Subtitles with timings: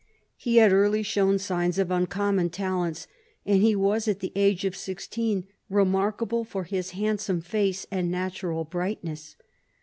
[0.35, 3.05] He had early shown signs of uncommon talents,
[3.45, 8.09] and he was at the age of sixteen remarkable for his hand some face and
[8.09, 9.35] natural brightness.